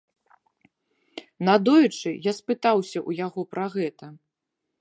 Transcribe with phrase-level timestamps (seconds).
[1.51, 4.05] Надоечы я спытаўся ў яго пра гэта.